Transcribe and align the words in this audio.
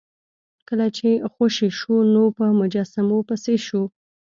کله 0.67 0.87
چې 0.97 1.09
خوشې 1.33 1.69
شو 1.79 1.95
نو 2.13 2.23
په 2.37 2.45
مجسمو 2.59 3.19
پسې 3.29 3.55
شو. 3.65 3.83